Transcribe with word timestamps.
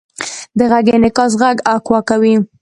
د 0.57 0.59
غږ 0.71 0.85
انعکاس 0.95 1.31
غږ 1.41 1.57
اکو 1.73 1.97
کوي. 2.09 2.35